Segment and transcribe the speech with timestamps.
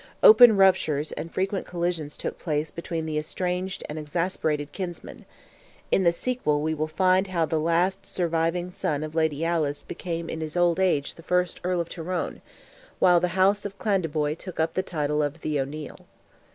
[0.23, 5.25] Open ruptures and frequent collisions took place between the estranged and exasperated kinsmen;
[5.91, 10.27] in the sequel we will find how the last surviving son of Lady Alice became
[10.27, 12.41] in his old age the first Earl of Tyrone,
[12.97, 16.07] while the House of Clandeboy took up the title of "the O'Neil."